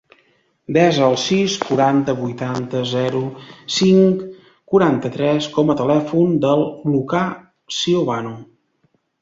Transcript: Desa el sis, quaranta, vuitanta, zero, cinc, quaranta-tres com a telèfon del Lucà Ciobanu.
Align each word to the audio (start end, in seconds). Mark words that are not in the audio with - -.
Desa 0.77 1.01
el 1.07 1.17
sis, 1.23 1.57
quaranta, 1.65 2.15
vuitanta, 2.21 2.81
zero, 2.93 3.21
cinc, 3.75 4.23
quaranta-tres 4.73 5.51
com 5.59 5.71
a 5.75 5.79
telèfon 5.83 6.35
del 6.47 6.67
Lucà 6.95 7.25
Ciobanu. 7.79 8.35